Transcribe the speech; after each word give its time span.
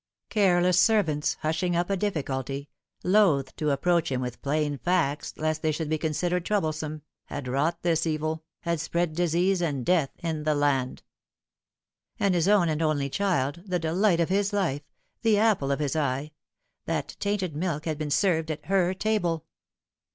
Careless 0.31 0.81
servants, 0.81 1.35
hushing 1.41 1.75
up 1.75 1.91
a 1.91 1.95
difficulty, 1.95 2.69
loth 3.03 3.55
to 3.57 3.69
approach 3.69 4.11
him 4.11 4.19
with 4.19 4.41
plain 4.41 4.79
facts 4.79 5.31
lest 5.37 5.61
they 5.61 5.71
should 5.71 5.89
be 5.89 5.99
considered 5.99 6.43
troublesome, 6.43 7.03
had 7.25 7.47
wrought 7.47 7.83
this 7.83 8.07
evil, 8.07 8.43
bad 8.65 8.79
spread 8.79 9.13
disease 9.13 9.61
and 9.61 9.85
death 9.85 10.09
in 10.17 10.41
the 10.41 10.55
land. 10.55 11.03
And 12.19 12.33
his 12.33 12.47
own 12.47 12.67
and 12.67 12.81
only 12.81 13.11
child, 13.11 13.61
the 13.67 13.77
delight 13.77 14.19
of 14.19 14.29
his 14.29 14.51
life, 14.51 14.81
the 15.21 15.37
apple 15.37 15.71
of 15.71 15.77
his 15.77 15.95
eye 15.95 16.31
that 16.85 17.15
tainted 17.19 17.55
milk 17.55 17.85
had 17.85 17.99
been 17.99 18.09
served 18.09 18.49
at 18.49 18.65
her 18.65 18.95
table! 18.95 19.45